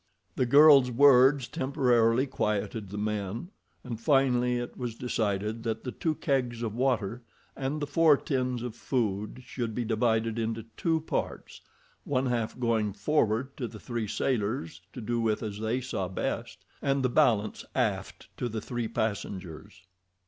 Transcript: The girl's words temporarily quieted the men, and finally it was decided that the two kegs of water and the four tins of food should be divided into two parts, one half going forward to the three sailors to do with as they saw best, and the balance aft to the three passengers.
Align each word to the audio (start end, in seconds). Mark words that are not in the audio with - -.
The 0.35 0.47
girl's 0.47 0.89
words 0.89 1.47
temporarily 1.47 2.25
quieted 2.25 2.89
the 2.89 2.97
men, 2.97 3.49
and 3.83 4.01
finally 4.01 4.57
it 4.57 4.75
was 4.75 4.95
decided 4.95 5.61
that 5.61 5.83
the 5.83 5.91
two 5.91 6.15
kegs 6.15 6.63
of 6.63 6.73
water 6.73 7.21
and 7.55 7.79
the 7.79 7.85
four 7.85 8.17
tins 8.17 8.63
of 8.63 8.75
food 8.75 9.43
should 9.45 9.75
be 9.75 9.85
divided 9.85 10.39
into 10.39 10.63
two 10.75 11.01
parts, 11.01 11.61
one 12.03 12.25
half 12.25 12.57
going 12.59 12.93
forward 12.93 13.55
to 13.57 13.67
the 13.67 13.79
three 13.79 14.07
sailors 14.07 14.81
to 14.93 15.01
do 15.01 15.19
with 15.19 15.43
as 15.43 15.59
they 15.59 15.79
saw 15.81 16.07
best, 16.07 16.65
and 16.81 17.03
the 17.03 17.07
balance 17.07 17.63
aft 17.75 18.27
to 18.37 18.49
the 18.49 18.59
three 18.61 18.87
passengers. 18.87 19.83